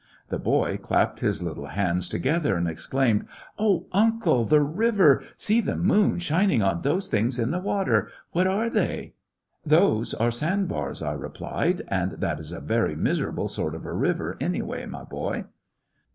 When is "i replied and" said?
11.03-12.11